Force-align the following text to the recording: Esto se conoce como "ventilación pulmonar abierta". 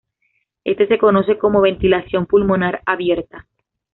Esto 0.63 0.87
se 0.87 0.97
conoce 0.97 1.37
como 1.37 1.61
"ventilación 1.61 2.25
pulmonar 2.25 2.81
abierta". 2.87 3.45